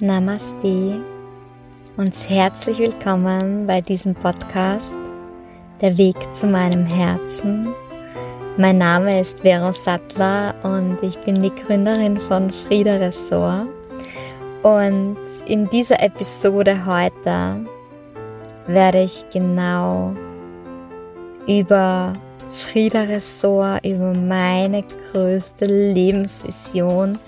[0.00, 1.00] Namaste
[1.96, 4.96] und herzlich willkommen bei diesem Podcast
[5.80, 7.74] Der Weg zu meinem Herzen.
[8.56, 13.66] Mein Name ist Vero Sattler und ich bin die Gründerin von Frieda Ressort.
[14.62, 17.66] Und in dieser Episode heute
[18.66, 20.14] werde ich genau
[21.46, 22.12] über
[22.50, 27.18] Frieda Ressort, über meine größte Lebensvision,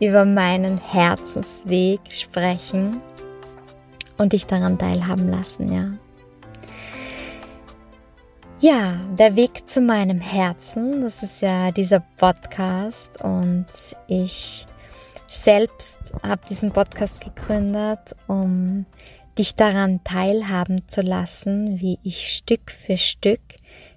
[0.00, 3.00] über meinen Herzensweg sprechen
[4.18, 5.84] und dich daran teilhaben lassen, ja.
[8.60, 13.66] Ja, der Weg zu meinem Herzen, das ist ja dieser Podcast und
[14.06, 14.66] ich
[15.26, 18.86] selbst habe diesen Podcast gegründet, um
[19.38, 23.40] dich daran teilhaben zu lassen, wie ich Stück für Stück,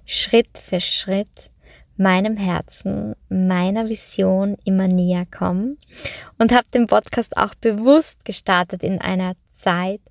[0.05, 1.51] Schritt für Schritt
[1.97, 5.79] meinem Herzen, meiner Vision immer näher kommen
[6.37, 10.01] und habe den Podcast auch bewusst gestartet in einer Zeit,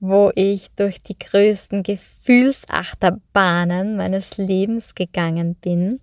[0.00, 6.00] wo ich durch die größten Gefühlsachterbahnen meines Lebens gegangen bin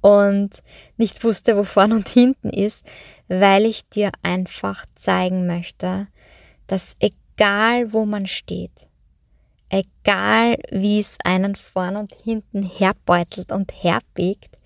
[0.00, 0.62] und
[0.96, 2.86] nicht wusste, wo vorn und hinten ist,
[3.28, 6.06] weil ich dir einfach zeigen möchte,
[6.66, 8.88] dass egal wo man steht,
[9.68, 14.56] egal wie es einen vorn und hinten herbeutelt und herbiegt,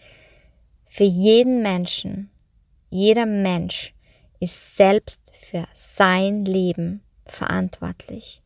[0.87, 2.31] für jeden Menschen,
[2.91, 3.94] jeder Mensch
[4.41, 8.42] ist selbst für sein Leben verantwortlich.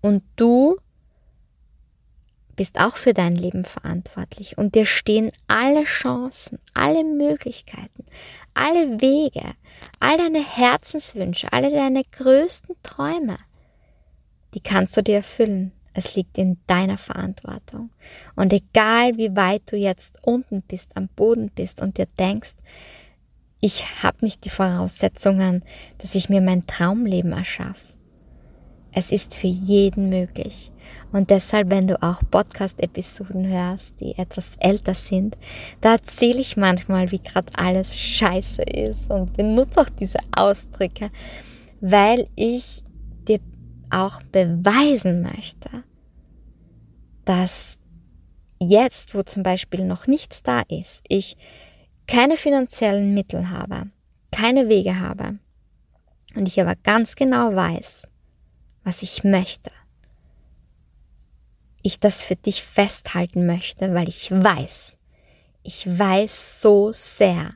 [0.00, 0.76] Und du
[2.56, 4.58] bist auch für dein Leben verantwortlich.
[4.58, 8.04] Und dir stehen alle Chancen, alle Möglichkeiten,
[8.54, 9.54] alle Wege,
[10.00, 13.38] all deine Herzenswünsche, alle deine größten Träume,
[14.54, 15.72] die kannst du dir erfüllen.
[15.94, 17.90] Es liegt in deiner Verantwortung.
[18.34, 22.54] Und egal wie weit du jetzt unten bist, am Boden bist und dir denkst,
[23.60, 25.64] ich habe nicht die Voraussetzungen,
[25.98, 27.94] dass ich mir mein Traumleben erschaffe.
[28.90, 30.72] Es ist für jeden möglich.
[31.12, 35.36] Und deshalb, wenn du auch Podcast-Episoden hörst, die etwas älter sind,
[35.80, 41.10] da erzähle ich manchmal, wie gerade alles scheiße ist und benutze auch diese Ausdrücke,
[41.80, 42.81] weil ich
[43.92, 45.84] auch beweisen möchte,
[47.24, 47.78] dass
[48.58, 51.36] jetzt, wo zum Beispiel noch nichts da ist, ich
[52.06, 53.90] keine finanziellen Mittel habe,
[54.30, 55.38] keine Wege habe
[56.34, 58.08] und ich aber ganz genau weiß,
[58.84, 59.70] was ich möchte,
[61.82, 64.96] ich das für dich festhalten möchte, weil ich weiß,
[65.62, 67.50] ich weiß so sehr,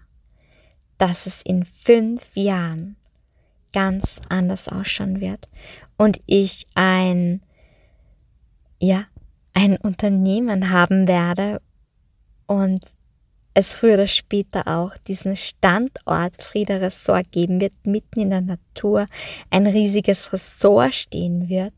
[0.99, 2.97] dass es in fünf Jahren
[3.73, 5.49] ganz anders ausschauen wird
[5.97, 7.43] und ich ein,
[8.81, 9.07] ja,
[9.55, 11.61] ein Unternehmen haben werde
[12.47, 12.85] und
[13.55, 19.07] es früher oder später auch diesen Standort Frieda Ressort geben wird, mitten in der Natur,
[19.49, 21.73] ein riesiges Ressort stehen wird.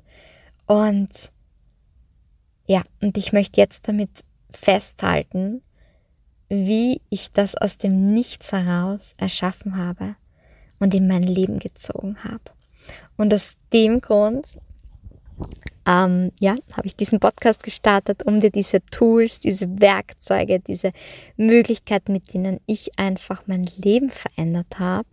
[0.67, 1.31] Und
[2.67, 5.62] ja, und ich möchte jetzt damit festhalten,
[6.49, 10.17] wie ich das aus dem Nichts heraus erschaffen habe
[10.81, 12.57] und in mein Leben gezogen habe.
[13.19, 14.47] Und aus dem Grund,
[15.87, 20.93] ähm, ja, habe ich diesen Podcast gestartet, um dir diese Tools, diese Werkzeuge, diese
[21.37, 25.09] Möglichkeiten, mit denen ich einfach mein Leben verändert habe,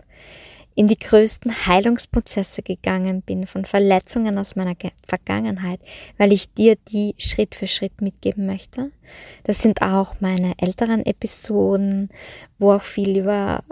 [0.76, 4.76] in die größten Heilungsprozesse gegangen bin von Verletzungen aus meiner
[5.08, 5.80] Vergangenheit,
[6.18, 8.92] weil ich dir die Schritt für Schritt mitgeben möchte.
[9.46, 12.10] Das sind auch meine älteren Episoden,
[12.60, 13.64] wo auch viel über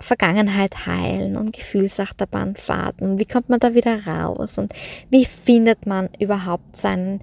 [0.00, 4.72] Vergangenheit heilen und Gefühlsachterbahnfahrten und wie kommt man da wieder raus und
[5.10, 7.20] wie findet man überhaupt seinen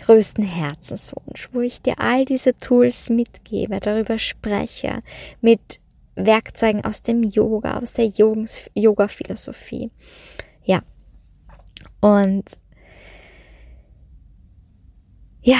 [0.00, 5.02] größten Herzenswunsch, wo ich dir all diese Tools mitgebe, darüber spreche,
[5.40, 5.80] mit
[6.16, 9.90] Werkzeugen aus dem Yoga, aus der Yoga-Philosophie.
[10.64, 10.82] Ja.
[12.00, 12.44] Und
[15.42, 15.58] ja,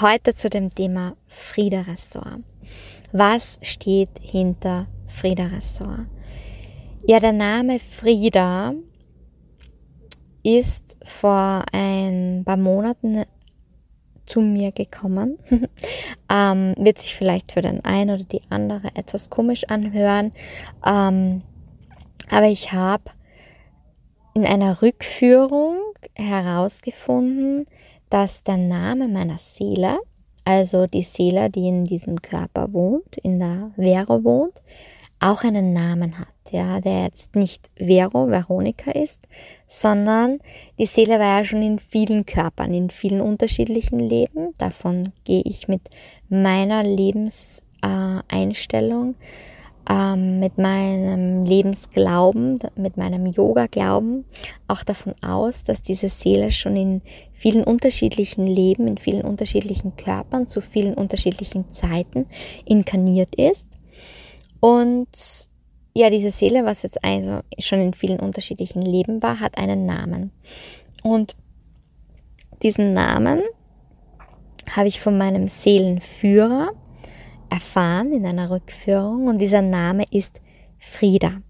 [0.00, 2.42] heute zu dem Thema Frieda Ressort.
[3.12, 6.06] Was steht hinter Frieda Ressort.
[7.06, 8.74] Ja, der Name Frieda
[10.42, 13.24] ist vor ein paar Monaten
[14.26, 15.38] zu mir gekommen.
[16.30, 20.32] ähm, wird sich vielleicht für den einen oder die andere etwas komisch anhören.
[20.84, 21.42] Ähm,
[22.30, 23.04] aber ich habe
[24.34, 25.78] in einer Rückführung
[26.14, 27.66] herausgefunden,
[28.10, 29.98] dass der Name meiner Seele,
[30.44, 34.60] also die Seele, die in diesem Körper wohnt, in der Vero wohnt,
[35.20, 39.28] auch einen Namen hat, ja, der jetzt nicht Vero, Veronika ist,
[39.66, 40.38] sondern
[40.78, 44.54] die Seele war ja schon in vielen Körpern, in vielen unterschiedlichen Leben.
[44.58, 45.82] Davon gehe ich mit
[46.28, 49.16] meiner Lebenseinstellung, äh,
[49.90, 54.24] ähm, mit meinem Lebensglauben, mit meinem Yoga-Glauben
[54.66, 60.46] auch davon aus, dass diese Seele schon in vielen unterschiedlichen Leben, in vielen unterschiedlichen Körpern,
[60.46, 62.26] zu vielen unterschiedlichen Zeiten
[62.66, 63.77] inkarniert ist
[64.60, 65.08] und
[65.94, 70.30] ja, diese Seele, was jetzt also schon in vielen unterschiedlichen Leben war, hat einen Namen.
[71.02, 71.36] Und
[72.62, 73.42] diesen Namen
[74.70, 76.70] habe ich von meinem Seelenführer
[77.50, 80.40] erfahren in einer Rückführung und dieser Name ist
[80.78, 81.40] Frieda.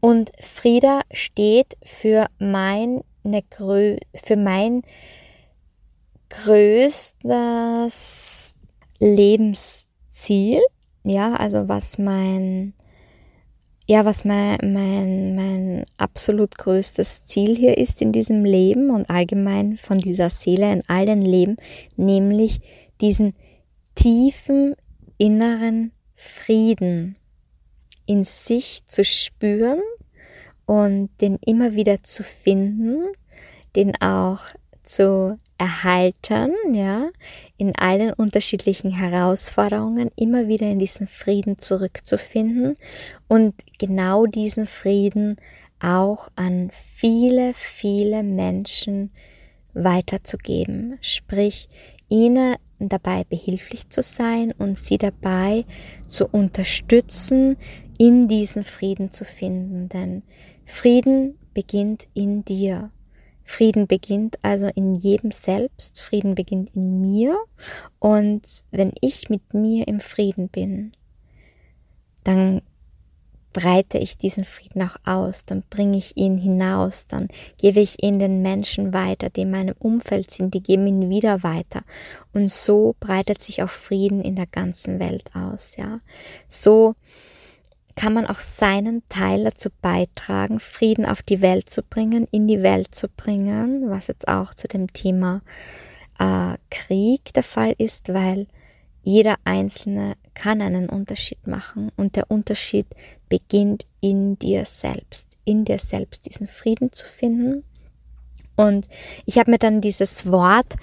[0.00, 3.04] Und Frieda steht für meine
[4.14, 4.82] für mein
[6.28, 7.26] größtes
[8.98, 10.60] Lebensziel
[11.04, 12.74] ja, also was mein,
[13.86, 19.76] ja, was mein, mein, mein absolut größtes Ziel hier ist in diesem Leben und allgemein
[19.76, 21.56] von dieser Seele in all den Leben,
[21.96, 22.60] nämlich
[23.00, 23.34] diesen
[23.94, 24.74] tiefen
[25.18, 27.16] inneren Frieden
[28.06, 29.80] in sich zu spüren
[30.66, 33.04] und den immer wieder zu finden,
[33.76, 34.40] den auch
[34.82, 37.10] zu erhalten, ja,
[37.56, 42.76] in allen unterschiedlichen Herausforderungen immer wieder in diesen Frieden zurückzufinden
[43.28, 45.36] und genau diesen Frieden
[45.80, 49.10] auch an viele, viele Menschen
[49.74, 51.68] weiterzugeben, sprich
[52.08, 55.64] ihnen dabei behilflich zu sein und sie dabei
[56.06, 57.56] zu unterstützen,
[57.98, 60.22] in diesen Frieden zu finden, denn
[60.64, 62.90] Frieden beginnt in dir.
[63.44, 67.36] Frieden beginnt also in jedem selbst, Frieden beginnt in mir
[67.98, 70.92] und wenn ich mit mir im Frieden bin,
[72.24, 72.62] dann
[73.52, 77.28] breite ich diesen Frieden auch aus, dann bringe ich ihn hinaus, dann
[77.58, 81.42] gebe ich ihn den Menschen weiter, die in meinem Umfeld sind, die geben ihn wieder
[81.42, 81.82] weiter.
[82.32, 86.00] Und so breitet sich auch Frieden in der ganzen Welt aus, ja.
[86.48, 86.94] So
[87.94, 92.62] kann man auch seinen Teil dazu beitragen, Frieden auf die Welt zu bringen, in die
[92.62, 95.42] Welt zu bringen, was jetzt auch zu dem Thema
[96.18, 98.46] äh, Krieg der Fall ist, weil
[99.02, 102.86] jeder Einzelne kann einen Unterschied machen und der Unterschied
[103.28, 107.64] beginnt in dir selbst, in dir selbst diesen Frieden zu finden.
[108.56, 108.88] Und
[109.26, 110.76] ich habe mir dann dieses Wort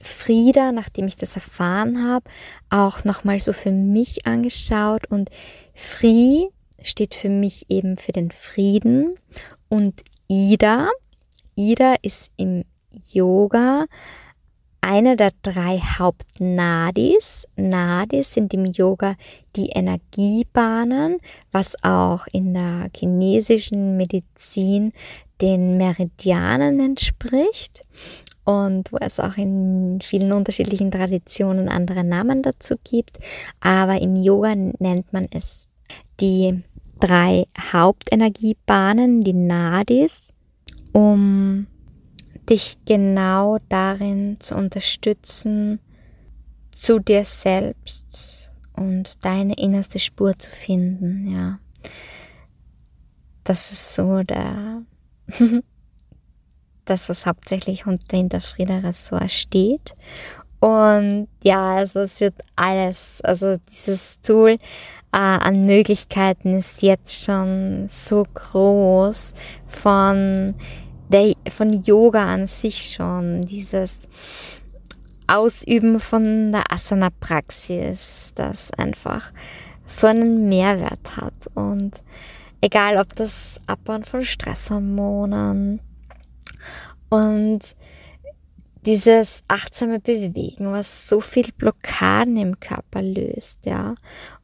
[0.00, 2.24] Frieda, nachdem ich das erfahren habe,
[2.70, 5.30] auch nochmal so für mich angeschaut und
[5.80, 6.48] Fri
[6.82, 9.14] steht für mich eben für den Frieden
[9.68, 9.94] und
[10.26, 10.90] Ida,
[11.54, 12.64] Ida ist im
[13.12, 13.86] Yoga
[14.80, 17.46] eine der drei Hauptnadis.
[17.54, 19.14] Nadis sind im Yoga
[19.54, 21.18] die Energiebahnen,
[21.52, 24.90] was auch in der chinesischen Medizin
[25.40, 27.82] den Meridianen entspricht
[28.48, 33.18] und wo es auch in vielen unterschiedlichen Traditionen andere Namen dazu gibt.
[33.60, 35.68] Aber im Yoga nennt man es
[36.18, 36.62] die
[36.98, 40.32] drei Hauptenergiebahnen, die Nadis,
[40.92, 41.66] um
[42.48, 45.80] dich genau darin zu unterstützen,
[46.72, 51.58] zu dir selbst und deine innerste Spur zu finden, ja.
[53.44, 54.84] Das ist so der
[56.88, 59.94] das, was hauptsächlich hinter Frieda Ressort steht.
[60.60, 64.58] Und ja, also es wird alles, also dieses Tool
[65.12, 69.34] äh, an Möglichkeiten ist jetzt schon so groß
[69.66, 70.54] von
[71.08, 74.08] der, von Yoga an sich schon, dieses
[75.26, 79.32] Ausüben von der Asana-Praxis, das einfach
[79.84, 81.46] so einen Mehrwert hat.
[81.54, 82.02] Und
[82.60, 85.80] egal, ob das Abbauen von Stresshormonen,
[87.08, 87.60] und
[88.86, 93.94] dieses achtsame Bewegen, was so viel Blockaden im Körper löst, ja.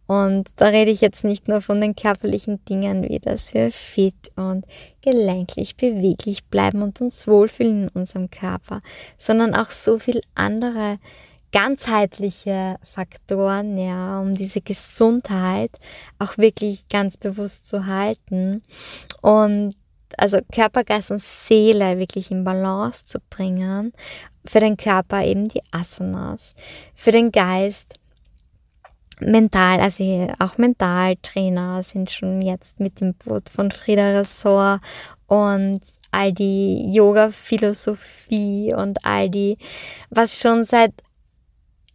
[0.07, 4.33] Und da rede ich jetzt nicht nur von den körperlichen Dingen, wie dass wir fit
[4.37, 4.67] und
[5.01, 8.83] gelenklich, beweglich bleiben und uns wohlfühlen in unserem Körper,
[9.17, 10.99] sondern auch so viel andere
[11.53, 15.71] ganzheitliche Faktoren, ja, um diese Gesundheit
[16.19, 18.63] auch wirklich ganz bewusst zu halten
[19.23, 19.75] und
[20.19, 23.93] also Körper, Geist und Seele wirklich in Balance zu bringen.
[24.45, 26.55] Für den Körper eben die Asanas,
[26.95, 27.95] für den Geist
[29.21, 34.81] mental, also auch Mentaltrainer sind schon jetzt mit dem Boot von Frieda Ressort
[35.27, 35.81] und
[36.11, 39.57] all die Yoga-Philosophie und all die,
[40.11, 40.93] was schon seit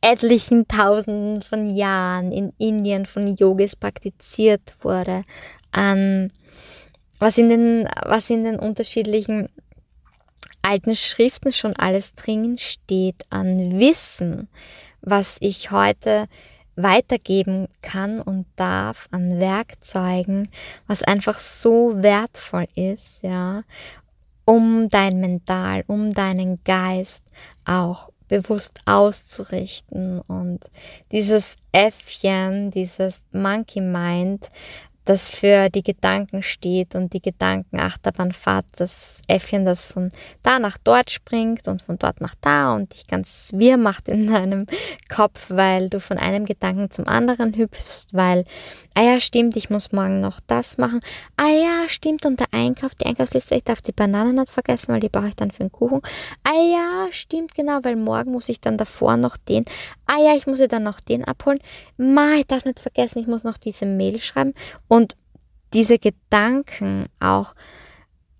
[0.02, 5.24] etlichen Tausenden von Jahren in Indien von Yogis praktiziert wurde,
[5.72, 6.32] an
[7.20, 9.50] was in den, was in den unterschiedlichen
[10.62, 14.50] alten Schriften schon alles drin steht an Wissen,
[15.02, 16.28] was ich heute
[16.76, 20.50] weitergeben kann und darf an Werkzeugen,
[20.88, 23.64] was einfach so wertvoll ist, ja,
[24.46, 27.24] um dein Mental, um deinen Geist
[27.66, 30.22] auch bewusst auszurichten.
[30.22, 30.70] Und
[31.12, 34.50] dieses Äffchen, dieses Monkey Mind,
[35.10, 40.10] das für die Gedanken steht und die Gedankenachterbahnfahrt, das Äffchen, das von
[40.44, 44.28] da nach dort springt und von dort nach da und dich ganz wirr macht in
[44.28, 44.68] deinem
[45.12, 48.44] Kopf, weil du von einem Gedanken zum anderen hüpfst, weil,
[48.94, 51.00] ah ja, stimmt, ich muss morgen noch das machen.
[51.38, 55.00] Ah ja, stimmt, und der Einkauf, die Einkaufsliste, ich darf die Bananen nicht vergessen, weil
[55.00, 56.02] die brauche ich dann für den Kuchen.
[56.44, 59.66] Ah ja, stimmt, genau, weil morgen muss ich dann davor noch den.
[60.06, 61.60] Ah ja, ich muss ja dann noch den abholen.
[61.98, 64.54] Ma, ich darf nicht vergessen, ich muss noch diese Mail schreiben
[64.88, 64.99] und
[65.74, 67.56] diese Gedanken auch,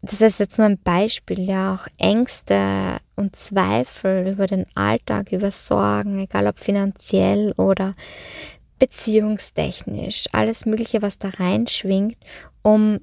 [0.02, 5.52] das ist jetzt nur ein Beispiel, ja, auch Ängste und Zweifel über den Alltag, über
[5.52, 7.94] Sorgen, egal ob finanziell oder
[8.80, 12.18] beziehungstechnisch, alles Mögliche, was da reinschwingt,
[12.62, 13.00] um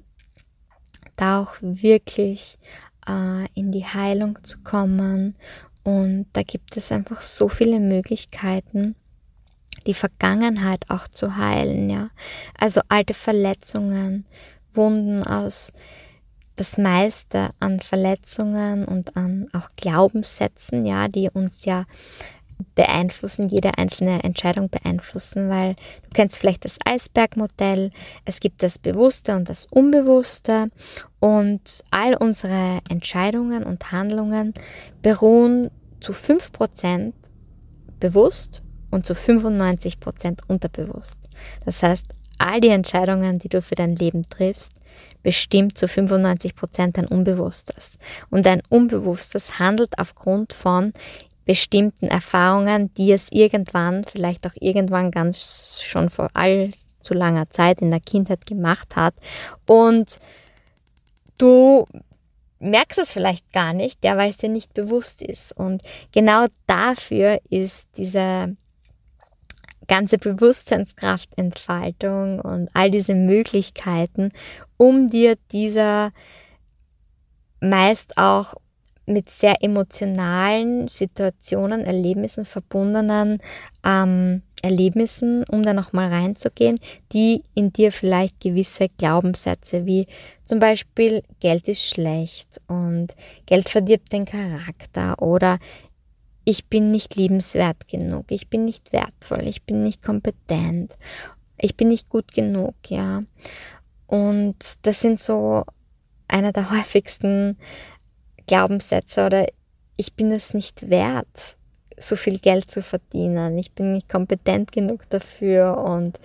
[1.17, 2.57] da auch wirklich
[3.07, 5.35] äh, in die Heilung zu kommen.
[5.83, 8.95] Und da gibt es einfach so viele Möglichkeiten,
[9.87, 12.09] die Vergangenheit auch zu heilen, ja.
[12.59, 14.25] Also alte Verletzungen,
[14.73, 15.73] Wunden aus
[16.57, 21.85] das meiste an Verletzungen und an auch Glaubenssätzen, ja, die uns ja
[22.75, 27.91] beeinflussen, jede einzelne Entscheidung beeinflussen, weil du kennst vielleicht das Eisbergmodell,
[28.25, 30.69] es gibt das Bewusste und das Unbewusste
[31.19, 34.53] und all unsere Entscheidungen und Handlungen
[35.03, 37.13] beruhen zu 5%
[37.99, 41.17] bewusst und zu 95 Prozent unterbewusst.
[41.65, 42.05] Das heißt,
[42.37, 44.73] all die Entscheidungen, die du für dein Leben triffst,
[45.23, 47.97] bestimmt zu 95 Prozent dein Unbewusstes.
[48.29, 50.93] Und dein Unbewusstes handelt aufgrund von
[51.45, 57.89] bestimmten Erfahrungen, die es irgendwann, vielleicht auch irgendwann ganz schon vor allzu langer Zeit in
[57.89, 59.15] der Kindheit gemacht hat.
[59.65, 60.19] Und
[61.37, 61.85] du
[62.59, 65.55] merkst es vielleicht gar nicht, ja, weil es dir nicht bewusst ist.
[65.55, 68.55] Und genau dafür ist diese
[69.87, 74.31] ganze Bewusstseinskraftentfaltung und all diese Möglichkeiten,
[74.77, 76.11] um dir dieser
[77.59, 78.53] meist auch
[79.05, 83.37] mit sehr emotionalen Situationen, Erlebnissen verbundenen
[83.85, 86.79] ähm, Erlebnissen, um da nochmal reinzugehen,
[87.13, 90.07] die in dir vielleicht gewisse Glaubenssätze wie
[90.43, 93.15] zum Beispiel Geld ist schlecht und
[93.45, 95.59] Geld verdirbt den Charakter oder
[96.47, 100.95] ich bin nicht liebenswert genug, ich bin nicht wertvoll, ich bin nicht kompetent,
[101.57, 103.23] ich bin nicht gut genug, ja.
[104.05, 105.65] Und das sind so
[106.29, 107.57] einer der häufigsten
[108.45, 109.47] Glaubenssätze oder
[109.97, 111.57] ich bin es nicht wert,
[111.97, 115.77] so viel Geld zu verdienen, ich bin nicht kompetent genug dafür.
[115.77, 116.17] Und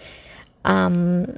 [0.64, 1.34] ähm,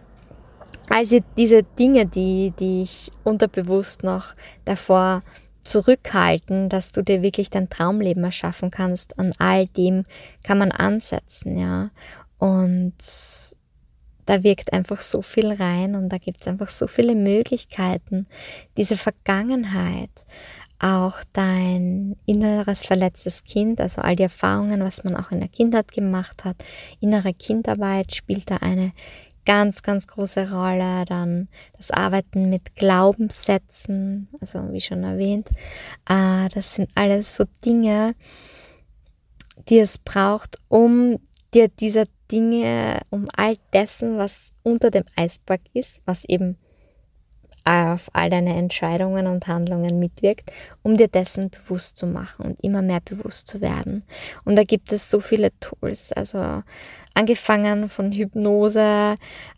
[0.90, 4.34] also diese Dinge, die, die ich unterbewusst noch
[4.66, 5.22] davor
[5.64, 9.18] zurückhalten, dass du dir wirklich dein Traumleben erschaffen kannst.
[9.18, 10.04] An all dem
[10.42, 11.90] kann man ansetzen, ja.
[12.38, 12.94] Und
[14.26, 18.26] da wirkt einfach so viel rein und da gibt es einfach so viele Möglichkeiten,
[18.76, 20.11] diese Vergangenheit,
[20.78, 25.92] auch dein inneres verletztes Kind, also all die Erfahrungen, was man auch in der Kindheit
[25.92, 26.56] gemacht hat,
[27.00, 28.92] innere Kindarbeit spielt da eine
[29.44, 31.04] ganz, ganz große Rolle.
[31.06, 35.48] Dann das Arbeiten mit Glaubenssätzen, also wie schon erwähnt.
[36.08, 38.14] Äh, das sind alles so Dinge,
[39.68, 41.18] die es braucht, um
[41.54, 46.56] dir diese Dinge, um all dessen, was unter dem Eisberg ist, was eben
[47.64, 52.82] auf all deine Entscheidungen und Handlungen mitwirkt, um dir dessen bewusst zu machen und immer
[52.82, 54.04] mehr bewusst zu werden.
[54.44, 56.62] Und da gibt es so viele Tools, also
[57.14, 59.14] angefangen von Hypnose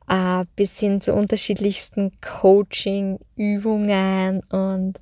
[0.09, 5.01] äh, bis hin zu unterschiedlichsten Coaching-Übungen und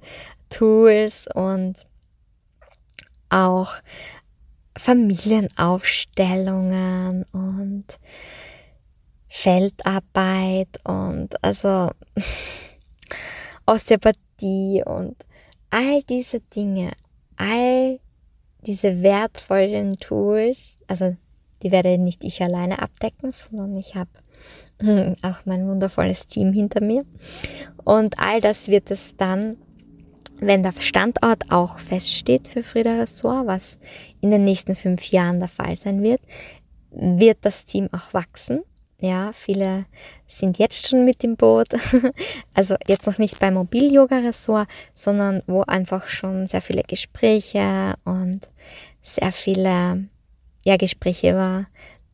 [0.49, 1.84] Tools und
[3.28, 3.75] auch
[4.78, 7.84] Familienaufstellungen und
[9.28, 11.90] Feldarbeit und also
[13.66, 15.16] Osteopathie und
[15.70, 16.92] all diese Dinge,
[17.37, 17.99] all
[18.61, 21.16] diese wertvollen Tools, also
[21.64, 24.11] die werde nicht ich alleine abdecken, sondern ich habe
[25.23, 27.02] auch mein wundervolles Team hinter mir.
[27.85, 29.56] Und all das wird es dann
[30.40, 33.78] wenn der Standort auch feststeht für Frieda Ressort, was
[34.21, 36.21] in den nächsten fünf Jahren der Fall sein wird,
[36.90, 38.62] wird das Team auch wachsen.
[39.00, 39.87] Ja, viele
[40.26, 41.68] sind jetzt schon mit im Boot.
[42.54, 48.49] Also jetzt noch nicht beim Mobil-Yoga-Ressort, sondern wo einfach schon sehr viele Gespräche und
[49.02, 50.09] sehr viele
[50.64, 51.66] ja, Gespräche über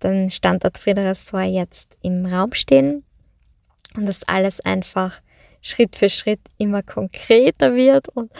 [0.03, 3.05] den Standort Frieda Ressort jetzt im Raum stehen.
[3.97, 5.21] Und das alles einfach
[5.63, 8.31] Schritt für Schritt immer konkreter wird und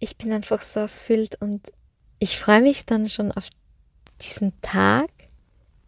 [0.00, 1.72] ich bin einfach so erfüllt und
[2.18, 3.48] ich freue mich dann schon auf
[4.20, 5.08] diesen Tag,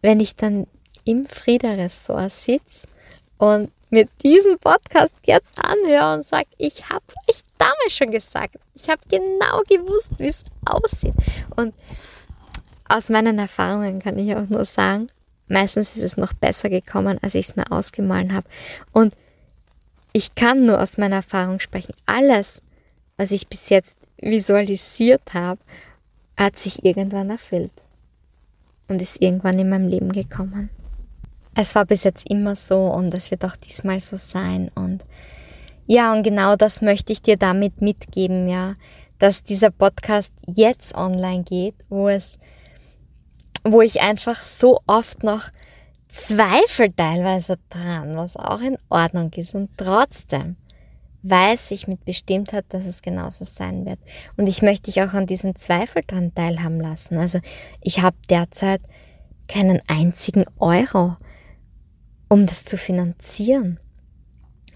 [0.01, 0.67] wenn ich dann
[1.03, 2.87] im Frieda-Ressort sitze
[3.37, 8.55] und mir diesen Podcast jetzt anhöre und sage, ich habe es euch damals schon gesagt.
[8.73, 11.13] Ich habe genau gewusst, wie es aussieht.
[11.55, 11.75] Und
[12.93, 15.07] aus meinen Erfahrungen kann ich auch nur sagen,
[15.47, 18.47] meistens ist es noch besser gekommen, als ich es mir ausgemalt habe.
[18.91, 19.15] Und
[20.13, 21.95] ich kann nur aus meiner Erfahrung sprechen.
[22.05, 22.61] Alles,
[23.17, 25.59] was ich bis jetzt visualisiert habe,
[26.37, 27.73] hat sich irgendwann erfüllt
[28.87, 30.69] und ist irgendwann in meinem Leben gekommen.
[31.55, 35.05] Es war bis jetzt immer so und es wird auch diesmal so sein und
[35.85, 38.75] ja, und genau das möchte ich dir damit mitgeben, ja,
[39.19, 42.37] dass dieser Podcast jetzt online geht, wo es,
[43.63, 45.49] wo ich einfach so oft noch
[46.07, 49.55] Zweifel teilweise dran, was auch in Ordnung ist.
[49.55, 50.57] Und trotzdem
[51.23, 53.99] weiß ich mit Bestimmtheit, dass es genauso sein wird.
[54.37, 57.17] Und ich möchte dich auch an diesen Zweifel dran teilhaben lassen.
[57.17, 57.39] Also
[57.81, 58.81] ich habe derzeit
[59.47, 61.17] keinen einzigen Euro,
[62.29, 63.79] um das zu finanzieren.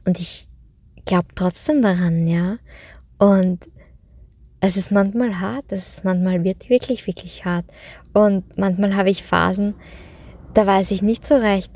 [0.06, 0.48] Und ich
[1.06, 2.58] glaube trotzdem daran, ja.
[3.18, 3.68] Und
[4.60, 7.66] es ist manchmal hart, es ist manchmal wirklich, wirklich hart.
[8.18, 9.76] Und manchmal habe ich Phasen,
[10.56, 11.72] da weiß ich nicht so recht,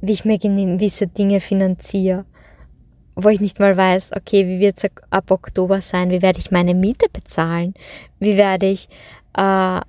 [0.00, 2.26] wie ich mir gewisse Dinge finanziere.
[3.16, 6.10] Wo ich nicht mal weiß, okay, wie wird es ab Oktober sein?
[6.10, 7.74] Wie werde ich meine Miete bezahlen?
[8.20, 8.88] Wie werde ich
[9.36, 9.80] äh,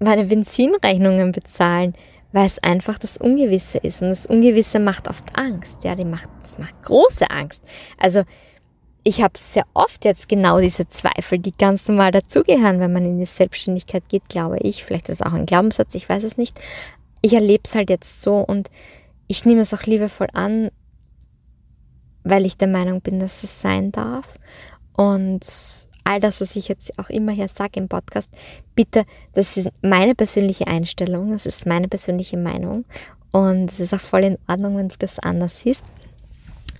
[0.00, 1.94] meine Benzinrechnungen bezahlen?
[2.32, 4.02] Weil es einfach das Ungewisse ist.
[4.02, 5.84] Und das Ungewisse macht oft Angst.
[5.84, 7.62] Ja, die macht, das macht große Angst.
[7.98, 8.24] Also,
[9.06, 13.18] ich habe sehr oft jetzt genau diese Zweifel, die ganz normal dazugehören, wenn man in
[13.18, 14.84] die Selbstständigkeit geht, glaube ich.
[14.84, 16.58] Vielleicht ist es auch ein Glaubenssatz, ich weiß es nicht
[17.26, 18.70] ich erlebe es halt jetzt so und
[19.26, 20.70] ich nehme es auch liebevoll an,
[22.22, 24.34] weil ich der Meinung bin, dass es sein darf.
[24.96, 25.44] Und
[26.04, 28.30] all das, was ich jetzt auch immer hier sage im Podcast,
[28.74, 32.84] bitte, das ist meine persönliche Einstellung, das ist meine persönliche Meinung.
[33.32, 35.84] Und es ist auch voll in Ordnung, wenn du das anders siehst.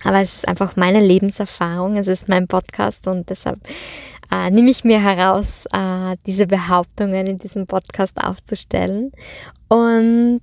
[0.03, 3.59] Aber es ist einfach meine Lebenserfahrung, es ist mein Podcast und deshalb
[4.31, 9.11] äh, nehme ich mir heraus, äh, diese Behauptungen in diesem Podcast aufzustellen.
[9.69, 10.41] Und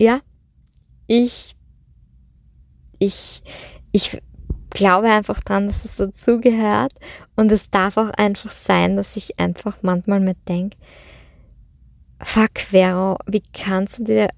[0.00, 0.20] ja,
[1.06, 1.56] ich,
[2.98, 3.42] ich,
[3.92, 4.20] ich
[4.70, 6.92] glaube einfach dran, dass es dazugehört.
[7.36, 10.76] Und es darf auch einfach sein, dass ich einfach manchmal mit denke,
[12.22, 14.28] fuck, Vero, wie kannst du dir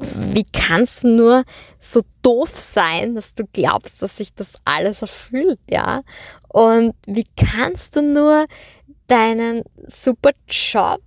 [0.00, 1.44] wie kannst du nur
[1.80, 6.02] so doof sein, dass du glaubst, dass sich das alles erfüllt, ja?
[6.48, 8.46] Und wie kannst du nur
[9.06, 11.00] deinen super Job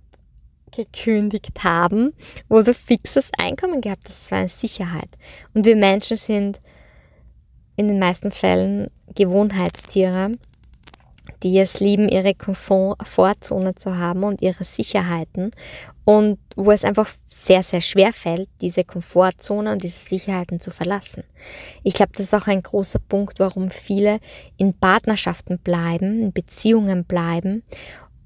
[0.70, 2.12] gekündigt haben,
[2.48, 4.22] wo du fixes Einkommen gehabt hast?
[4.22, 5.10] Das war eine Sicherheit.
[5.54, 6.60] Und wir Menschen sind
[7.76, 10.32] in den meisten Fällen Gewohnheitstiere
[11.42, 15.50] die es lieben, ihre Komfortzone zu haben und ihre Sicherheiten
[16.04, 21.24] und wo es einfach sehr, sehr schwer fällt, diese Komfortzone und diese Sicherheiten zu verlassen.
[21.82, 24.18] Ich glaube, das ist auch ein großer Punkt, warum viele
[24.56, 27.62] in Partnerschaften bleiben, in Beziehungen bleiben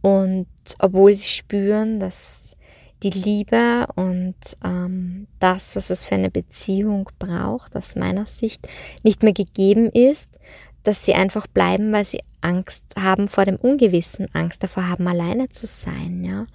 [0.01, 0.47] und
[0.79, 2.57] obwohl sie spüren, dass
[3.03, 8.67] die Liebe und ähm, das, was es für eine Beziehung braucht, aus meiner Sicht
[9.03, 10.39] nicht mehr gegeben ist,
[10.83, 15.49] dass sie einfach bleiben, weil sie Angst haben vor dem Ungewissen, Angst davor haben, alleine
[15.49, 16.47] zu sein, ja.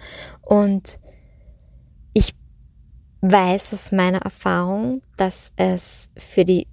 [0.42, 1.00] Und
[3.22, 6.68] weiß aus meiner Erfahrung, dass es für die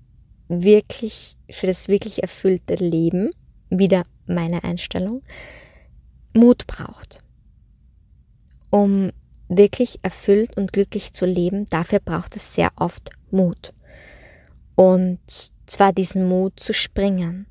[0.48, 3.30] wirklich, für das wirklich erfüllte Leben,
[3.70, 5.22] wieder meine Einstellung,
[6.34, 7.22] Mut braucht.
[8.70, 9.10] Um
[9.48, 13.72] wirklich erfüllt und glücklich zu leben, dafür braucht es sehr oft Mut.
[14.74, 15.20] Und
[15.66, 17.46] zwar diesen Mut zu springen.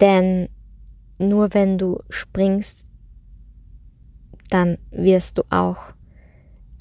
[0.00, 0.48] Denn
[1.18, 2.86] nur wenn du springst,
[4.50, 5.91] dann wirst du auch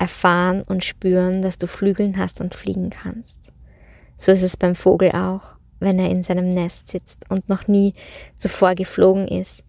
[0.02, 3.54] erfahren und spüren, dass du Flügeln hast und fliegen kannst.
[4.18, 7.94] So ist es beim Vogel auch, wenn er in seinem Nest sitzt und noch nie
[8.36, 9.64] zuvor geflogen ist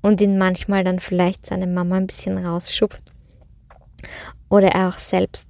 [0.00, 3.12] und ihn manchmal dann vielleicht seine Mama ein bisschen rausschupft
[4.48, 5.48] oder er auch selbst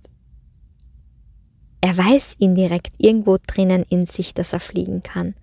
[1.85, 5.35] er weiß indirekt irgendwo drinnen in sich, dass er fliegen kann.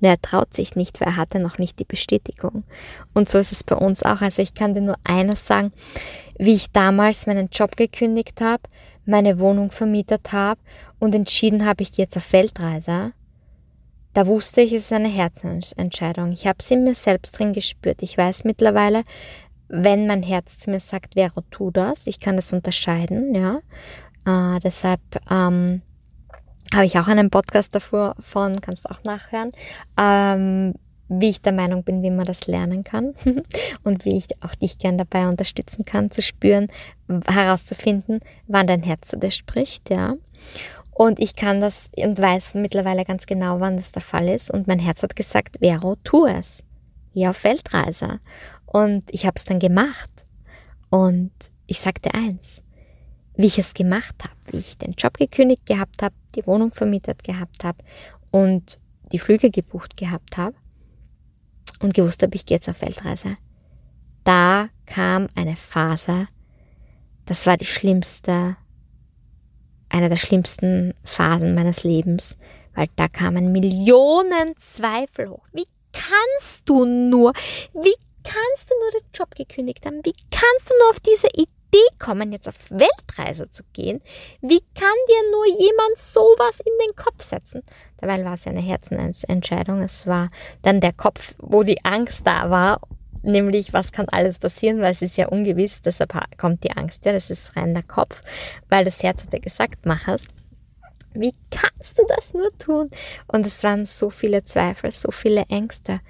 [0.00, 2.64] Nur er traut sich nicht, weil er hatte noch nicht die Bestätigung.
[3.14, 4.20] Und so ist es bei uns auch.
[4.20, 5.72] Also ich kann dir nur eines sagen,
[6.38, 8.62] wie ich damals meinen Job gekündigt habe,
[9.04, 10.60] meine Wohnung vermietet habe
[10.98, 13.12] und entschieden habe, ich gehe jetzt auf Weltreise.
[14.12, 16.32] Da wusste ich, es ist eine Herzensentscheidung.
[16.32, 18.02] Ich habe es in mir selbst drin gespürt.
[18.02, 19.04] Ich weiß mittlerweile,
[19.68, 22.06] wenn mein Herz zu mir sagt, Vero, tu das.
[22.06, 23.60] Ich kann das unterscheiden, ja.
[24.26, 25.82] Äh, deshalb ähm,
[26.74, 29.52] habe ich auch einen Podcast davon, kannst du auch nachhören,
[29.98, 30.74] ähm,
[31.08, 33.14] wie ich der Meinung bin, wie man das lernen kann
[33.84, 36.68] und wie ich auch dich gern dabei unterstützen kann, zu spüren,
[37.26, 40.16] herauszufinden, wann dein Herz zu dir spricht, ja.
[40.92, 44.50] Und ich kann das und weiß mittlerweile ganz genau, wann das der Fall ist.
[44.50, 46.62] Und mein Herz hat gesagt, Vero, tu es.
[47.12, 48.18] Geh auf Weltreise.
[48.64, 50.08] Und ich habe es dann gemacht.
[50.88, 51.32] Und
[51.66, 52.62] ich sagte eins,
[53.36, 57.22] wie ich es gemacht habe, wie ich den Job gekündigt gehabt habe, die Wohnung vermietet
[57.22, 57.78] gehabt habe
[58.30, 58.78] und
[59.12, 60.56] die Flüge gebucht gehabt habe
[61.80, 63.36] und gewusst habe, ich gehe jetzt auf Weltreise.
[64.24, 66.28] Da kam eine Phase,
[67.24, 68.56] das war die schlimmste,
[69.88, 72.36] eine der schlimmsten Phasen meines Lebens,
[72.74, 75.46] weil da kamen Millionen Zweifel hoch.
[75.52, 77.32] Wie kannst du nur,
[77.72, 80.00] wie kannst du nur den Job gekündigt haben?
[80.04, 81.55] Wie kannst du nur auf diese Idee
[81.98, 84.00] kommen, jetzt auf Weltreise zu gehen?
[84.40, 87.62] Wie kann dir nur jemand sowas in den Kopf setzen?
[87.98, 89.80] Dabei war es ja eine Herzensentscheidung.
[89.82, 90.30] Es war
[90.62, 92.80] dann der Kopf, wo die Angst da war,
[93.22, 97.04] nämlich was kann alles passieren, weil es ist ja ungewiss, deshalb kommt die Angst.
[97.04, 98.22] Ja, das ist rein der Kopf,
[98.68, 100.26] weil das Herz hat ja gesagt, mach es.
[101.14, 102.90] Wie kannst du das nur tun?
[103.26, 106.00] Und es waren so viele Zweifel, so viele Ängste.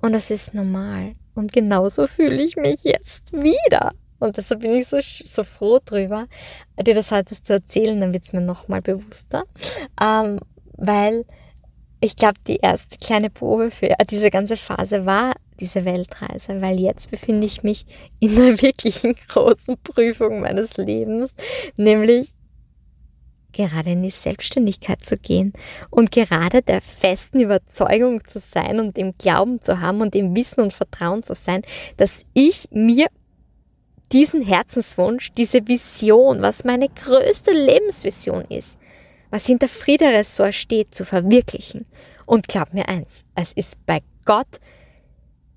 [0.00, 1.14] Und das ist normal.
[1.36, 3.92] Und genauso fühle ich mich jetzt wieder.
[4.18, 6.26] Und deshalb bin ich so, so froh drüber,
[6.80, 9.44] dir das heute zu erzählen, dann wird es mir nochmal bewusster.
[10.00, 10.40] Ähm,
[10.76, 11.24] weil
[12.00, 17.10] ich glaube, die erste kleine Probe für diese ganze Phase war diese Weltreise, weil jetzt
[17.10, 17.86] befinde ich mich
[18.20, 21.34] in einer wirklichen großen Prüfung meines Lebens,
[21.76, 22.28] nämlich
[23.52, 25.52] gerade in die Selbstständigkeit zu gehen
[25.90, 30.60] und gerade der festen Überzeugung zu sein und dem Glauben zu haben und dem Wissen
[30.60, 31.62] und Vertrauen zu sein,
[31.96, 33.06] dass ich mir
[34.12, 38.78] diesen Herzenswunsch, diese Vision, was meine größte Lebensvision ist,
[39.30, 41.86] was hinter Friederessort steht, zu verwirklichen.
[42.26, 44.60] Und glaub mir eins, es ist bei Gott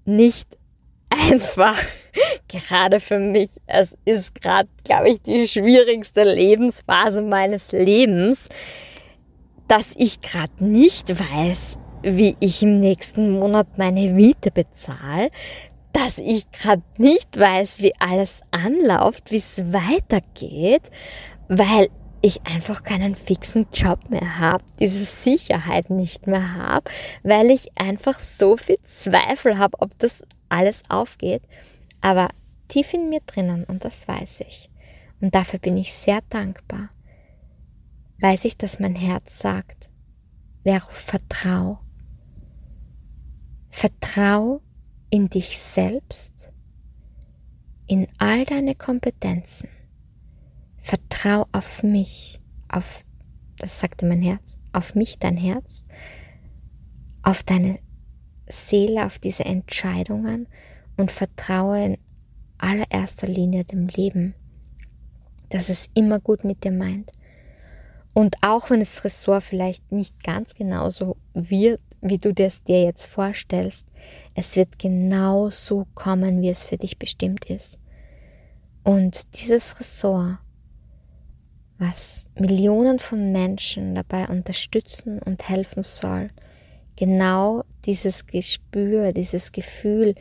[0.06, 0.58] nicht
[1.10, 1.78] einfach,
[2.48, 3.50] gerade für mich.
[3.68, 8.50] Es ist gerade, glaube ich, die schwierigste Lebensphase meines Lebens,
[9.68, 15.30] dass ich gerade nicht weiß, wie ich im nächsten Monat meine Miete bezahle,
[15.94, 20.90] dass ich gerade nicht weiß, wie alles anläuft, wie es weitergeht,
[21.48, 21.88] weil
[22.22, 26.90] ich einfach keinen fixen Job mehr habe, diese Sicherheit nicht mehr habe,
[27.24, 31.42] weil ich einfach so viel Zweifel habe, ob das alles aufgeht.
[32.00, 32.30] Aber
[32.68, 34.70] tief in mir drinnen, und das weiß ich,
[35.20, 36.90] und dafür bin ich sehr dankbar,
[38.20, 39.90] weiß ich, dass mein Herz sagt,
[40.64, 41.80] Vero, vertrau.
[43.70, 44.62] Vertrau
[45.12, 46.52] in dich selbst,
[47.86, 49.70] in all deine Kompetenzen.
[50.78, 53.06] Vertrau auf mich, auf,
[53.58, 55.84] das sagte mein Herz, auf mich, dein Herz,
[57.22, 57.78] auf deine
[58.48, 60.48] Seele, auf diese Entscheidungen
[60.98, 61.98] und vertraue in
[62.58, 64.34] allererster Linie dem Leben,
[65.50, 67.12] dass es immer gut mit dir meint.
[68.14, 73.06] Und auch wenn das Ressort vielleicht nicht ganz genauso wird, wie du das dir jetzt
[73.08, 73.88] vorstellst,
[74.36, 77.80] es wird genau so kommen, wie es für dich bestimmt ist.
[78.84, 80.40] Und dieses Ressort,
[81.78, 86.30] was Millionen von Menschen dabei unterstützen und helfen soll,
[86.96, 90.16] genau dieses Gespür, dieses Gefühl,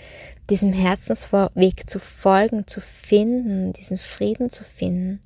[0.49, 5.21] diesem Herzensweg zu folgen, zu finden, diesen Frieden zu finden,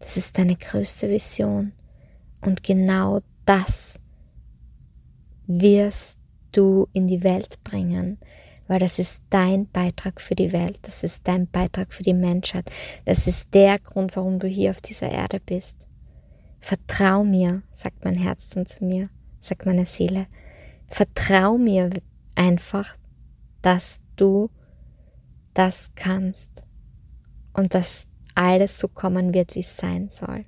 [0.00, 1.72] das ist deine größte Vision.
[2.40, 3.98] Und genau das
[5.48, 6.18] wirst
[6.52, 8.18] du in die Welt bringen,
[8.68, 12.70] weil das ist dein Beitrag für die Welt, das ist dein Beitrag für die Menschheit,
[13.06, 15.88] das ist der Grund, warum du hier auf dieser Erde bist.
[16.60, 19.08] Vertrau mir, sagt mein Herz dann zu mir,
[19.40, 20.26] sagt meine Seele,
[20.88, 21.90] vertrau mir
[22.34, 22.96] einfach,
[23.62, 24.50] dass du
[25.54, 26.62] das kannst
[27.54, 30.44] und dass alles so kommen wird, wie es sein soll.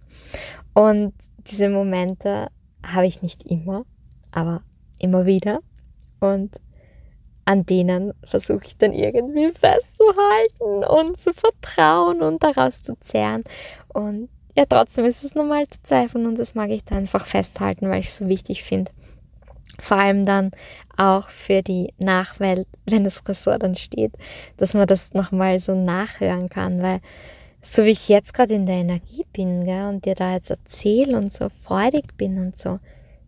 [0.74, 2.48] Und diese Momente
[2.84, 3.84] habe ich nicht immer,
[4.30, 4.62] aber
[5.00, 5.60] immer wieder.
[6.20, 6.60] Und
[7.44, 13.42] an denen versuche ich dann irgendwie festzuhalten und zu vertrauen und daraus zu zehren.
[13.88, 17.88] Und ja, trotzdem ist es normal zu zweifeln und das mag ich da einfach festhalten,
[17.88, 18.92] weil ich es so wichtig finde.
[19.80, 20.50] Vor allem dann
[20.96, 24.12] auch für die Nachwelt, wenn das Ressort dann steht,
[24.56, 27.00] dass man das nochmal so nachhören kann, weil
[27.60, 31.16] so wie ich jetzt gerade in der Energie bin gell, und dir da jetzt erzähle
[31.16, 32.78] und so freudig bin und so,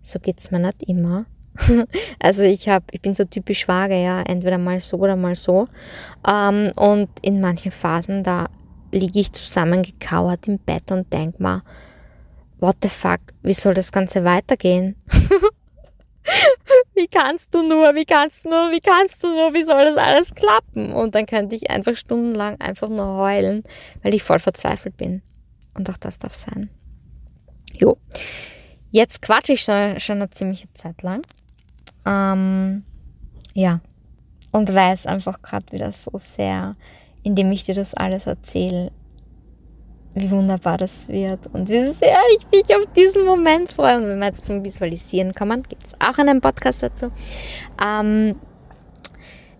[0.00, 1.26] so geht's mir nicht immer.
[2.18, 5.68] also ich habe, ich bin so typisch vage, ja, entweder mal so oder mal so.
[6.28, 8.48] Ähm, und in manchen Phasen, da
[8.90, 11.62] liege ich zusammengekauert im Bett und denk mal,
[12.58, 14.96] what the fuck, wie soll das Ganze weitergehen?
[16.94, 19.96] wie kannst du nur, wie kannst du nur, wie kannst du nur, wie soll das
[19.96, 20.92] alles klappen?
[20.92, 23.64] Und dann könnte ich einfach stundenlang einfach nur heulen,
[24.02, 25.22] weil ich voll verzweifelt bin.
[25.74, 26.70] Und auch das darf sein.
[27.72, 27.96] Jo.
[28.90, 31.22] Jetzt quatsche ich schon, schon eine ziemliche Zeit lang.
[32.06, 32.84] Ähm,
[33.54, 33.80] ja.
[34.50, 36.76] Und weiß einfach gerade wieder so sehr,
[37.22, 38.92] indem ich dir das alles erzähle,
[40.14, 43.96] wie wunderbar das wird und wie sehr ich mich auf diesen Moment freue.
[43.96, 47.10] Und wenn wir jetzt zum Visualisieren kommen, gibt es auch einen Podcast dazu.
[47.82, 48.36] Ähm,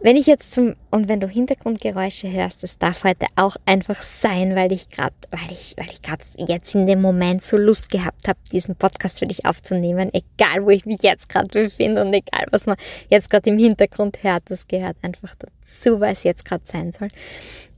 [0.03, 4.57] wenn ich jetzt zum, und wenn du Hintergrundgeräusche hörst, das darf heute auch einfach sein,
[4.57, 8.27] weil ich gerade, weil ich, weil ich gerade jetzt in dem Moment so Lust gehabt
[8.27, 12.47] habe, diesen Podcast für dich aufzunehmen, egal wo ich mich jetzt gerade befinde und egal
[12.51, 12.77] was man
[13.11, 17.09] jetzt gerade im Hintergrund hört, das gehört einfach dazu, weil es jetzt gerade sein soll.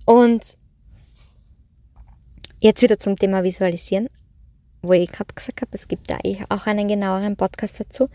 [0.07, 0.57] Und
[2.61, 4.09] jetzt wieder zum Thema Visualisieren,
[4.81, 8.09] wo ich gerade gesagt habe, es gibt da eh auch einen genaueren Podcast dazu.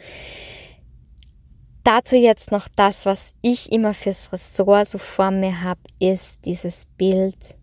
[1.84, 6.86] Dazu jetzt noch das, was ich immer fürs Ressort so vor mir habe, ist dieses
[6.98, 7.56] Bild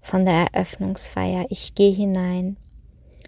[0.00, 1.46] von der Eröffnungsfeier.
[1.50, 2.56] Ich gehe hinein,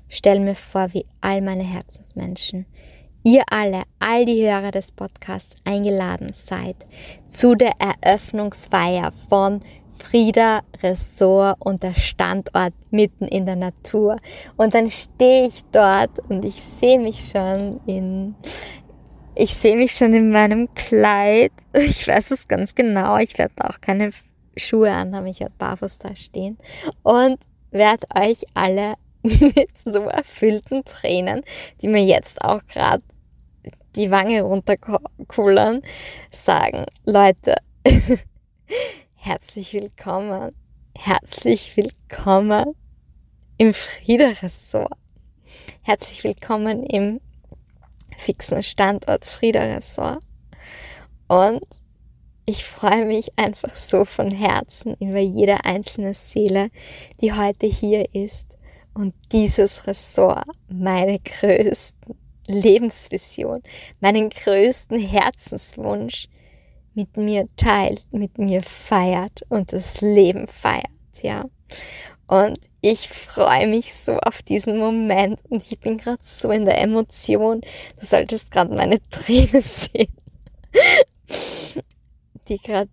[0.09, 2.67] stelle mir vor, wie all meine Herzensmenschen,
[3.25, 6.77] ihr alle, all die Hörer des Podcasts eingeladen seid
[7.27, 9.61] zu der Eröffnungsfeier von
[9.99, 14.17] Frieda Ressort und der Standort mitten in der Natur.
[14.57, 18.37] Und dann stehe ich dort und ich sehe mich schon in
[19.39, 21.53] ich sehe mich schon in meinem Kleid.
[21.73, 23.19] Ich weiß es ganz genau.
[23.19, 24.11] Ich werde auch keine
[24.57, 25.29] Schuhe anhaben.
[25.29, 26.59] Ich werde barfuß da stehen.
[27.03, 27.39] Und
[27.71, 31.43] werde euch alle mit so erfüllten Tränen,
[31.81, 33.05] die mir jetzt auch gerade
[33.95, 35.83] die Wange runterkullern,
[36.31, 37.57] sagen, Leute,
[39.15, 40.53] herzlich willkommen,
[40.97, 42.75] herzlich willkommen
[43.57, 44.99] im Friederessort.
[45.83, 47.21] Herzlich willkommen im
[48.19, 50.23] fixen Standort Frieda Ressort.
[51.29, 51.63] Und
[52.45, 56.71] ich freue mich einfach so von Herzen über jede einzelne Seele,
[57.21, 58.57] die heute hier ist
[58.95, 63.63] und dieses Ressort, meine größten Lebensvision,
[64.01, 66.29] meinen größten Herzenswunsch
[66.95, 70.89] mit mir teilt, mit mir feiert und das Leben feiert,
[71.23, 71.45] ja.
[72.29, 76.79] Und ich freue mich so auf diesen Moment und ich bin gerade so in der
[76.79, 77.63] Emotion.
[77.99, 80.13] Du solltest gerade meine Tränen sehen,
[82.47, 82.91] die gerade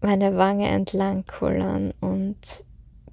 [0.00, 2.64] meine Wange entlang kullern und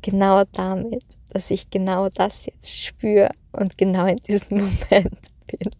[0.02, 4.58] genau damit, dass ich genau das jetzt spüre und genau in diesem
[4.90, 5.72] Moment bin.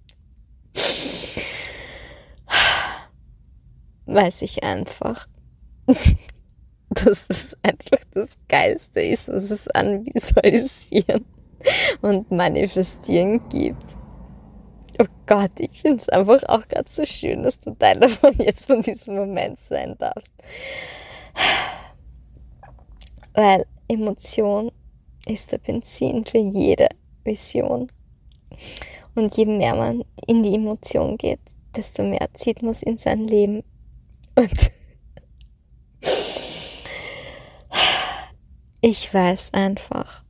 [4.06, 5.28] Weiß ich einfach
[7.06, 11.26] dass es einfach das Geilste ist, was es an Visualisieren
[12.02, 13.96] und Manifestieren gibt.
[15.00, 18.66] Oh Gott, ich finde es einfach auch gerade so schön, dass du Teil davon jetzt
[18.66, 20.32] von diesem Moment sein darfst.
[23.34, 24.72] Weil Emotion
[25.26, 26.90] ist der Benzin für jede
[27.24, 27.92] Vision.
[29.16, 31.40] Und je mehr man in die Emotion geht,
[31.76, 33.64] desto mehr zieht man es in sein Leben.
[34.36, 34.72] Und
[38.82, 40.24] ich weiß einfach.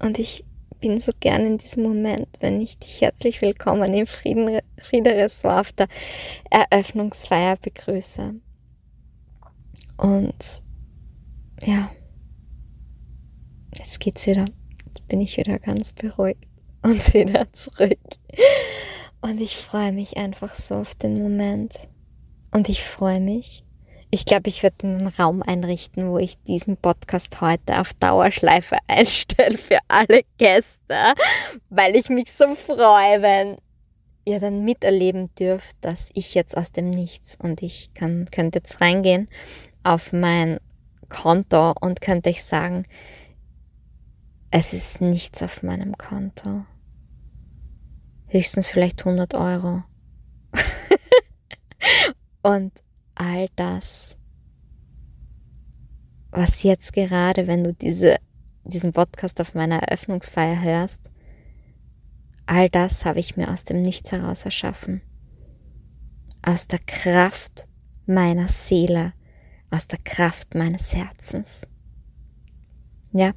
[0.00, 0.44] Und ich
[0.80, 5.72] bin so gern in diesem Moment, wenn ich dich herzlich willkommen im Frieden, Friederessort auf
[5.72, 5.88] der
[6.50, 8.34] Eröffnungsfeier begrüße.
[9.96, 10.62] Und
[11.62, 11.90] ja,
[13.76, 14.46] jetzt geht's wieder.
[14.86, 16.46] Jetzt bin ich wieder ganz beruhigt
[16.82, 17.98] und wieder zurück.
[19.20, 21.88] Und ich freue mich einfach so auf den Moment.
[22.50, 23.64] Und ich freue mich,
[24.14, 29.58] ich glaube, ich werde einen Raum einrichten, wo ich diesen Podcast heute auf Dauerschleife einstelle
[29.58, 31.14] für alle Gäste,
[31.68, 33.56] weil ich mich so freue, wenn
[34.24, 38.80] ihr dann miterleben dürft, dass ich jetzt aus dem Nichts und ich kann, könnte jetzt
[38.80, 39.28] reingehen
[39.82, 40.60] auf mein
[41.08, 42.86] Konto und könnte ich sagen,
[44.52, 46.64] es ist nichts auf meinem Konto.
[48.28, 49.82] Höchstens vielleicht 100 Euro.
[52.42, 52.83] und
[53.14, 54.16] all das,
[56.30, 58.16] was jetzt gerade, wenn du diese,
[58.64, 61.10] diesen Podcast auf meiner Eröffnungsfeier hörst,
[62.46, 65.02] all das habe ich mir aus dem Nichts heraus erschaffen.
[66.46, 67.66] aus der Kraft
[68.06, 69.14] meiner Seele,
[69.70, 71.66] aus der Kraft meines Herzens.
[73.12, 73.32] Ja,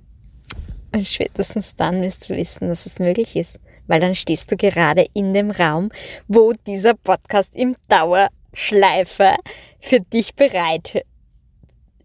[0.94, 5.06] und spätestens dann wirst du wissen, dass es möglich ist, weil dann stehst du gerade
[5.14, 5.90] in dem Raum,
[6.28, 9.36] wo dieser Podcast im Dauerschleife
[9.80, 11.04] für dich bereit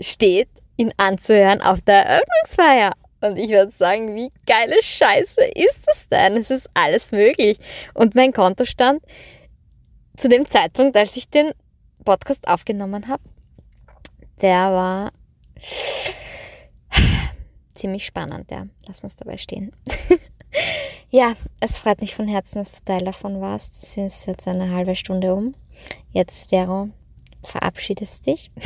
[0.01, 2.93] steht, ihn anzuhören auf der Eröffnungsfeier.
[3.21, 6.37] Und ich würde sagen, wie geile Scheiße ist das denn?
[6.37, 7.59] Es ist alles möglich.
[7.95, 9.03] Und mein Kontostand
[10.17, 11.53] zu dem Zeitpunkt, als ich den
[12.05, 13.23] Podcast aufgenommen habe,
[14.41, 15.13] der war
[17.73, 18.67] ziemlich spannend, ja.
[18.87, 19.71] Lass uns dabei stehen.
[21.11, 23.83] ja, es freut mich von Herzen, dass du Teil davon warst.
[23.83, 25.55] Es ist jetzt eine halbe Stunde um.
[26.11, 26.89] Jetzt, Vero,
[27.45, 28.51] verabschiedest dich.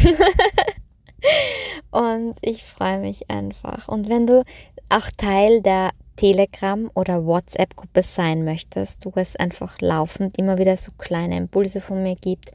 [1.91, 3.89] Und ich freue mich einfach.
[3.89, 4.45] Und wenn du
[4.89, 10.93] auch Teil der Telegram- oder WhatsApp-Gruppe sein möchtest, wo es einfach laufend immer wieder so
[10.97, 12.53] kleine Impulse von mir gibt,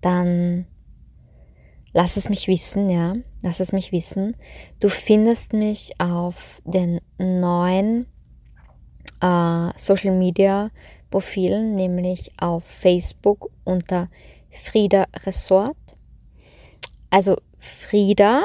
[0.00, 0.66] dann
[1.92, 3.16] lass es mich wissen, ja.
[3.42, 4.36] Lass es mich wissen.
[4.80, 8.06] Du findest mich auf den neuen
[9.20, 10.70] äh, Social Media
[11.10, 14.08] Profilen, nämlich auf Facebook unter
[14.52, 15.76] Frieda Resort.
[17.10, 18.44] Also Frieda,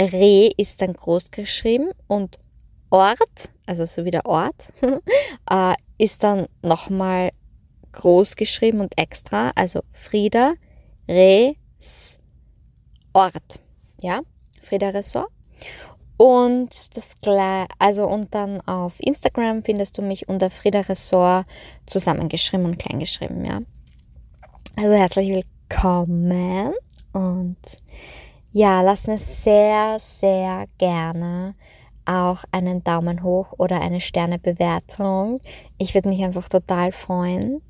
[0.00, 2.38] Re ist dann groß geschrieben und
[2.90, 4.72] Ort, also so wie der Ort,
[5.50, 7.30] äh, ist dann nochmal
[7.92, 10.54] groß geschrieben und extra, also Frieda,
[11.08, 11.54] Re,
[13.12, 13.60] Ort,
[14.00, 14.20] ja,
[14.60, 15.30] Frieda Ressort.
[16.16, 17.14] Und das
[17.78, 21.46] also und dann auf Instagram findest du mich unter Frieda Ressort
[21.86, 23.60] zusammengeschrieben und kleingeschrieben, ja.
[24.74, 26.72] Also herzlich willkommen
[27.12, 27.58] und
[28.52, 31.54] ja, lass mir sehr, sehr gerne
[32.06, 35.40] auch einen Daumen hoch oder eine Sternebewertung.
[35.76, 37.60] Ich würde mich einfach total freuen.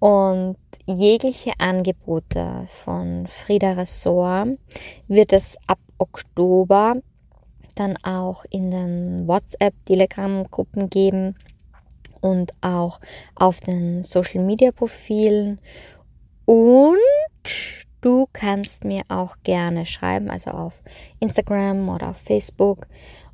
[0.00, 4.58] Und jegliche Angebote von Frieda Ressort
[5.08, 6.96] wird es ab Oktober
[7.74, 11.36] dann auch in den WhatsApp-Telegram-Gruppen geben
[12.20, 13.00] und auch
[13.34, 15.60] auf den Social-Media-Profilen.
[16.44, 16.98] Und
[18.00, 20.80] Du kannst mir auch gerne schreiben, also auf
[21.18, 22.86] Instagram oder auf Facebook.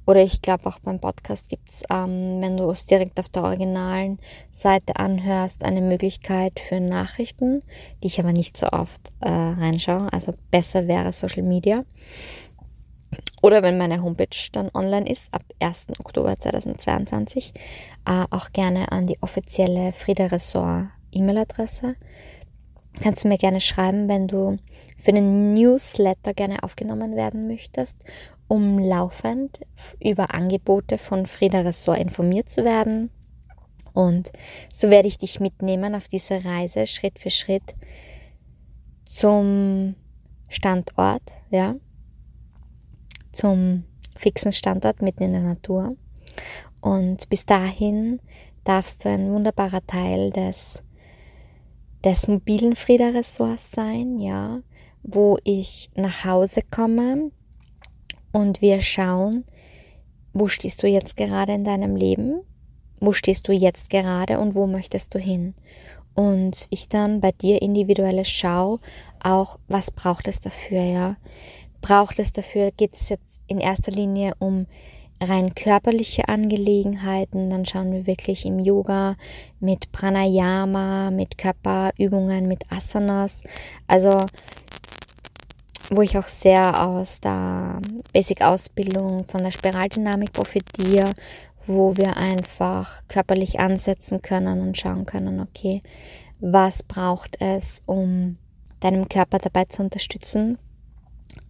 [0.06, 3.44] Oder ich glaube auch beim Podcast gibt es, ähm, wenn du es direkt auf der
[3.44, 4.18] originalen
[4.50, 7.62] Seite anhörst, eine Möglichkeit für Nachrichten,
[8.02, 10.12] die ich aber nicht so oft äh, reinschaue.
[10.12, 11.82] Also besser wäre Social Media.
[13.42, 15.86] Oder wenn meine Homepage dann online ist, ab 1.
[15.98, 17.52] Oktober 2022,
[18.06, 21.96] äh, auch gerne an die offizielle Frieda Ressort E-Mail-Adresse
[23.00, 24.56] kannst du mir gerne schreiben, wenn du
[24.96, 27.96] für den Newsletter gerne aufgenommen werden möchtest,
[28.48, 29.60] um laufend
[30.02, 33.10] über Angebote von Frieda Ressort informiert zu werden.
[33.92, 34.30] Und
[34.72, 37.74] so werde ich dich mitnehmen auf diese Reise Schritt für Schritt
[39.04, 39.94] zum
[40.48, 41.76] Standort, ja,
[43.36, 43.84] zum
[44.16, 45.96] fixen Standort mitten in der Natur.
[46.80, 48.20] Und bis dahin
[48.64, 50.82] darfst du ein wunderbarer Teil des
[52.04, 54.60] des mobilen Frieda-Ressorts sein, ja,
[55.02, 57.32] wo ich nach Hause komme
[58.32, 59.44] und wir schauen,
[60.32, 62.42] wo stehst du jetzt gerade in deinem Leben,
[63.00, 65.54] wo stehst du jetzt gerade und wo möchtest du hin.
[66.14, 68.78] Und ich dann bei dir individuelle schau,
[69.22, 71.16] auch was braucht es dafür, ja.
[71.86, 74.66] Braucht es dafür, geht es jetzt in erster Linie um
[75.22, 79.14] rein körperliche Angelegenheiten, dann schauen wir wirklich im Yoga
[79.60, 83.44] mit Pranayama, mit Körperübungen, mit Asanas.
[83.86, 84.18] Also
[85.90, 87.80] wo ich auch sehr aus der
[88.12, 91.12] Basic-Ausbildung von der Spiraldynamik profitiere,
[91.68, 95.84] wo wir einfach körperlich ansetzen können und schauen können, okay,
[96.40, 98.38] was braucht es, um
[98.80, 100.58] deinem Körper dabei zu unterstützen,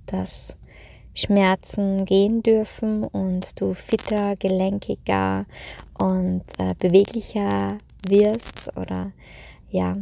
[0.06, 0.56] dass
[1.14, 5.46] Schmerzen gehen dürfen und du fitter, gelenkiger
[5.98, 9.12] und äh, beweglicher wirst oder
[9.70, 9.96] ja,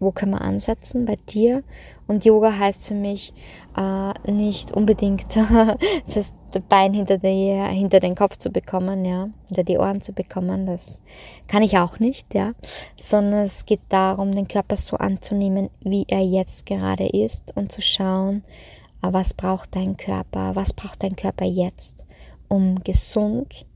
[0.00, 1.62] wo kann man ansetzen bei dir?
[2.06, 3.32] Und Yoga heißt für mich
[3.76, 5.24] äh, nicht unbedingt
[6.14, 6.32] das
[6.68, 11.00] Bein hinter, die, hinter den Kopf zu bekommen, ja, hinter die Ohren zu bekommen, das
[11.46, 12.52] kann ich auch nicht, ja,
[12.96, 17.80] sondern es geht darum, den Körper so anzunehmen, wie er jetzt gerade ist und zu
[17.80, 18.42] schauen,
[19.02, 22.04] was braucht dein Körper, was braucht dein Körper jetzt,
[22.48, 23.66] um gesund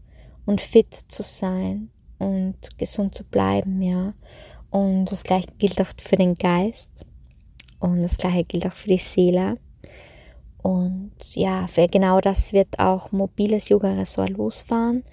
[0.44, 4.14] und fit zu sein und gesund zu bleiben, ja.
[4.70, 7.06] Und das gleiche gilt auch für den Geist
[7.80, 9.58] und das gleiche gilt auch für die Seele.
[10.62, 15.04] Und ja, für genau das wird auch mobiles Yoga-Ressort losfahren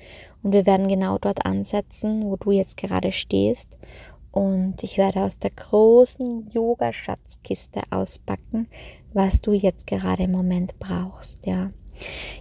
[0.44, 3.78] und wir werden genau dort ansetzen, wo du jetzt gerade stehst
[4.32, 8.68] und ich werde aus der großen Yoga-Schatzkiste auspacken,
[9.14, 11.72] was du jetzt gerade im Moment brauchst, ja.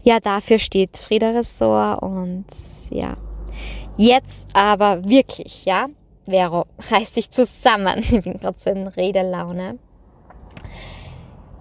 [0.02, 2.46] Ja, dafür steht Frieda Ressort und
[2.90, 3.16] ja.
[3.96, 5.88] Jetzt aber wirklich, ja.
[6.24, 7.98] Vero, reiß dich zusammen.
[8.10, 9.78] Ich bin gerade so in Redelaune.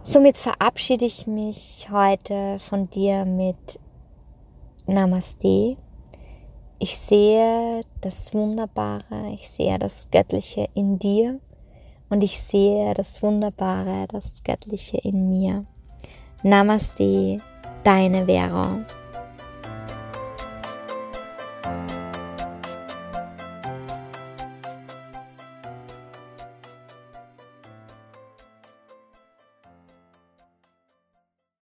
[0.03, 3.79] Somit verabschiede ich mich heute von dir mit
[4.87, 5.77] Namaste.
[6.79, 11.39] Ich sehe das Wunderbare, ich sehe das Göttliche in dir
[12.09, 15.65] und ich sehe das Wunderbare, das Göttliche in mir.
[16.43, 17.41] Namaste,
[17.83, 18.85] deine Vera.